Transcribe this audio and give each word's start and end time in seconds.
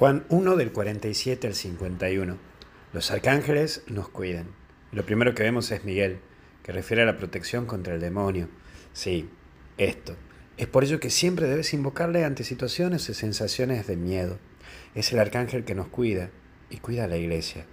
Juan 0.00 0.24
1 0.30 0.56
del 0.56 0.72
47 0.72 1.46
al 1.46 1.54
51. 1.54 2.38
Los 2.94 3.10
arcángeles 3.10 3.82
nos 3.86 4.08
cuidan. 4.08 4.46
Lo 4.92 5.04
primero 5.04 5.34
que 5.34 5.42
vemos 5.42 5.70
es 5.72 5.84
Miguel, 5.84 6.20
que 6.62 6.72
refiere 6.72 7.02
a 7.02 7.04
la 7.04 7.18
protección 7.18 7.66
contra 7.66 7.92
el 7.92 8.00
demonio. 8.00 8.48
Sí, 8.94 9.28
esto. 9.76 10.16
Es 10.56 10.68
por 10.68 10.84
ello 10.84 11.00
que 11.00 11.10
siempre 11.10 11.48
debes 11.48 11.74
invocarle 11.74 12.24
ante 12.24 12.44
situaciones 12.44 13.10
y 13.10 13.12
sensaciones 13.12 13.86
de 13.86 13.96
miedo. 13.96 14.38
Es 14.94 15.12
el 15.12 15.18
arcángel 15.18 15.64
que 15.64 15.74
nos 15.74 15.88
cuida 15.88 16.30
y 16.70 16.78
cuida 16.78 17.04
a 17.04 17.08
la 17.08 17.18
iglesia. 17.18 17.66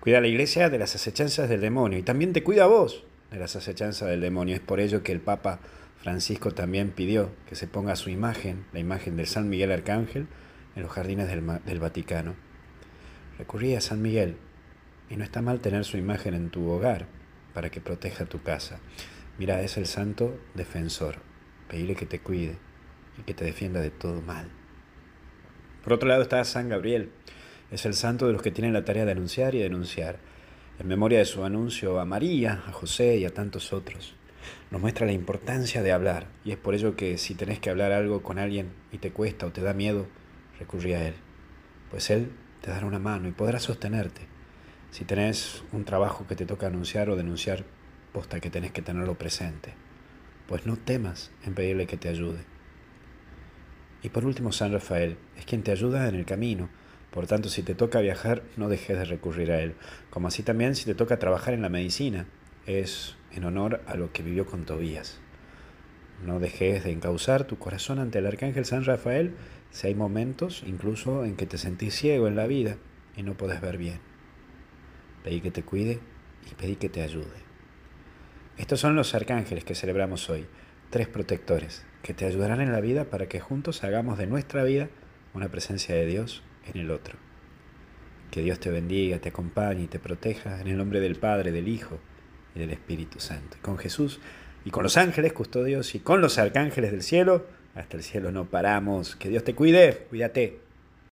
Cuida 0.00 0.18
a 0.18 0.20
la 0.20 0.28
iglesia 0.28 0.68
de 0.68 0.78
las 0.78 0.94
acechanzas 0.94 1.48
del 1.48 1.62
demonio 1.62 1.98
y 1.98 2.02
también 2.02 2.34
te 2.34 2.42
cuida 2.42 2.64
a 2.64 2.66
vos 2.66 3.06
de 3.30 3.38
las 3.38 3.56
acechanzas 3.56 4.10
del 4.10 4.20
demonio. 4.20 4.54
Es 4.54 4.60
por 4.60 4.80
ello 4.80 5.02
que 5.02 5.12
el 5.12 5.20
Papa 5.22 5.60
Francisco 6.02 6.50
también 6.50 6.90
pidió 6.90 7.30
que 7.48 7.54
se 7.56 7.66
ponga 7.66 7.96
su 7.96 8.10
imagen, 8.10 8.66
la 8.74 8.80
imagen 8.80 9.16
del 9.16 9.28
San 9.28 9.48
Miguel 9.48 9.72
Arcángel, 9.72 10.26
en 10.76 10.82
los 10.82 10.92
jardines 10.92 11.28
del, 11.28 11.80
Vaticano. 11.80 12.34
Recurrí 13.38 13.74
a 13.74 13.80
San 13.80 14.02
Miguel 14.02 14.36
y 15.08 15.16
no 15.16 15.24
está 15.24 15.42
mal 15.42 15.60
tener 15.60 15.84
su 15.84 15.96
imagen 15.96 16.34
en 16.34 16.50
tu 16.50 16.68
hogar 16.68 17.06
para 17.54 17.70
que 17.70 17.80
proteja 17.80 18.26
tu 18.26 18.42
casa. 18.42 18.78
Mira, 19.38 19.62
es 19.62 19.76
el 19.76 19.86
santo 19.86 20.38
defensor. 20.54 21.16
Pedile 21.68 21.96
que 21.96 22.06
te 22.06 22.20
cuide 22.20 22.56
y 23.18 23.22
que 23.22 23.34
te 23.34 23.44
defienda 23.44 23.80
de 23.80 23.90
todo 23.90 24.20
mal. 24.22 24.48
Por 25.82 25.94
otro 25.94 26.08
lado 26.08 26.22
está 26.22 26.44
San 26.44 26.68
Gabriel. 26.68 27.10
Es 27.70 27.86
el 27.86 27.94
santo 27.94 28.26
de 28.26 28.32
los 28.32 28.42
que 28.42 28.50
tienen 28.50 28.72
la 28.72 28.84
tarea 28.84 29.04
de 29.04 29.12
anunciar 29.12 29.54
y 29.54 29.60
denunciar. 29.60 30.18
En 30.78 30.88
memoria 30.88 31.18
de 31.18 31.24
su 31.24 31.44
anuncio 31.44 32.00
a 32.00 32.04
María, 32.04 32.62
a 32.66 32.72
José 32.72 33.16
y 33.16 33.24
a 33.24 33.34
tantos 33.34 33.72
otros. 33.72 34.14
Nos 34.70 34.80
muestra 34.80 35.06
la 35.06 35.12
importancia 35.12 35.82
de 35.82 35.92
hablar 35.92 36.26
y 36.44 36.52
es 36.52 36.56
por 36.56 36.74
ello 36.74 36.96
que 36.96 37.18
si 37.18 37.34
tenés 37.34 37.58
que 37.58 37.70
hablar 37.70 37.92
algo 37.92 38.22
con 38.22 38.38
alguien 38.38 38.72
y 38.92 38.98
te 38.98 39.12
cuesta 39.12 39.46
o 39.46 39.52
te 39.52 39.60
da 39.62 39.74
miedo, 39.74 40.06
recurrí 40.60 40.92
a 40.92 41.08
Él, 41.08 41.14
pues 41.90 42.10
Él 42.10 42.30
te 42.60 42.70
dará 42.70 42.86
una 42.86 43.00
mano 43.00 43.26
y 43.26 43.32
podrá 43.32 43.58
sostenerte. 43.58 44.20
Si 44.92 45.04
tenés 45.04 45.64
un 45.72 45.84
trabajo 45.84 46.26
que 46.28 46.36
te 46.36 46.46
toca 46.46 46.66
anunciar 46.68 47.10
o 47.10 47.16
denunciar, 47.16 47.64
posta 48.12 48.40
que 48.40 48.50
tenés 48.50 48.70
que 48.70 48.82
tenerlo 48.82 49.16
presente, 49.16 49.74
pues 50.46 50.66
no 50.66 50.76
temas 50.76 51.30
en 51.44 51.54
pedirle 51.54 51.86
que 51.86 51.96
te 51.96 52.08
ayude. 52.08 52.44
Y 54.02 54.08
por 54.08 54.24
último, 54.24 54.52
San 54.52 54.72
Rafael 54.72 55.16
es 55.36 55.44
quien 55.44 55.62
te 55.62 55.72
ayuda 55.72 56.08
en 56.08 56.14
el 56.14 56.24
camino. 56.24 56.68
Por 57.10 57.26
tanto, 57.26 57.48
si 57.48 57.62
te 57.62 57.74
toca 57.74 58.00
viajar, 58.00 58.42
no 58.56 58.68
dejes 58.68 58.96
de 58.96 59.04
recurrir 59.04 59.52
a 59.52 59.60
él. 59.60 59.74
Como 60.10 60.28
así 60.28 60.42
también 60.42 60.74
si 60.74 60.84
te 60.84 60.94
toca 60.94 61.18
trabajar 61.18 61.54
en 61.54 61.62
la 61.62 61.68
medicina, 61.68 62.26
es 62.66 63.16
en 63.32 63.44
honor 63.44 63.82
a 63.86 63.96
lo 63.96 64.12
que 64.12 64.22
vivió 64.22 64.46
con 64.46 64.64
Tobías. 64.64 65.20
No 66.24 66.38
dejes 66.38 66.84
de 66.84 66.92
encauzar 66.92 67.44
tu 67.44 67.58
corazón 67.58 67.98
ante 67.98 68.18
el 68.18 68.26
Arcángel 68.26 68.64
San 68.66 68.84
Rafael 68.84 69.34
si 69.70 69.86
hay 69.86 69.94
momentos 69.94 70.62
incluso 70.66 71.24
en 71.24 71.36
que 71.36 71.46
te 71.46 71.56
sentís 71.56 71.94
ciego 71.94 72.28
en 72.28 72.36
la 72.36 72.46
vida 72.46 72.76
y 73.16 73.22
no 73.22 73.34
podés 73.34 73.60
ver 73.60 73.78
bien. 73.78 74.00
Pedí 75.24 75.40
que 75.40 75.50
te 75.50 75.62
cuide 75.62 75.98
y 76.50 76.54
pedí 76.54 76.76
que 76.76 76.88
te 76.88 77.02
ayude. 77.02 77.50
Estos 78.58 78.80
son 78.80 78.94
los 78.94 79.14
arcángeles 79.14 79.64
que 79.64 79.74
celebramos 79.74 80.28
hoy, 80.28 80.46
tres 80.90 81.08
protectores 81.08 81.86
que 82.02 82.12
te 82.12 82.26
ayudarán 82.26 82.60
en 82.60 82.72
la 82.72 82.80
vida 82.80 83.04
para 83.04 83.26
que 83.26 83.40
juntos 83.40 83.84
hagamos 83.84 84.18
de 84.18 84.26
nuestra 84.26 84.64
vida 84.64 84.88
una 85.32 85.48
presencia 85.48 85.94
de 85.94 86.06
Dios 86.06 86.42
en 86.66 86.80
el 86.80 86.90
otro. 86.90 87.16
Que 88.30 88.42
Dios 88.42 88.60
te 88.60 88.70
bendiga, 88.70 89.18
te 89.18 89.30
acompañe 89.30 89.84
y 89.84 89.86
te 89.86 89.98
proteja 89.98 90.60
en 90.60 90.68
el 90.68 90.76
nombre 90.76 91.00
del 91.00 91.16
Padre, 91.16 91.52
del 91.52 91.68
Hijo 91.68 91.98
y 92.54 92.58
del 92.58 92.70
Espíritu 92.70 93.20
Santo. 93.20 93.56
con 93.62 93.78
Jesús 93.78 94.20
y 94.64 94.70
con 94.70 94.82
los 94.82 94.96
ángeles 94.96 95.32
custodios 95.32 95.94
y 95.94 96.00
con 96.00 96.20
los 96.20 96.38
arcángeles 96.38 96.92
del 96.92 97.02
cielo, 97.02 97.46
hasta 97.74 97.96
el 97.96 98.02
cielo 98.02 98.32
no 98.32 98.44
paramos. 98.44 99.16
Que 99.16 99.28
Dios 99.28 99.44
te 99.44 99.54
cuide, 99.54 100.06
cuídate. 100.10 100.69